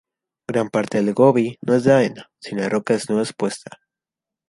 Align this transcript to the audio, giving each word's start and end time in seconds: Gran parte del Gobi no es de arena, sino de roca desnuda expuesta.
Gran 0.47 0.71
parte 0.71 0.99
del 1.03 1.13
Gobi 1.13 1.59
no 1.61 1.75
es 1.75 1.83
de 1.83 1.93
arena, 1.93 2.31
sino 2.39 2.63
de 2.63 2.69
roca 2.69 2.95
desnuda 2.95 3.21
expuesta. 3.21 3.77